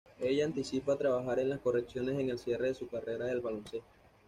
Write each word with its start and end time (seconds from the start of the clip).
Ella 0.19 0.45
anticipa 0.45 0.95
trabajar 0.97 1.37
en 1.37 1.49
las 1.49 1.59
correcciones 1.59 2.17
en 2.17 2.31
el 2.31 2.39
cierre 2.39 2.69
de 2.69 2.73
su 2.73 2.87
carrera 2.87 3.25
del 3.25 3.39
baloncesto. 3.39 3.85